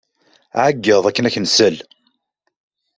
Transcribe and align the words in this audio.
Ɛeyyeḍ 0.63 1.03
akken 1.05 1.25
ad 1.25 1.29
ak-nsel! 1.31 1.75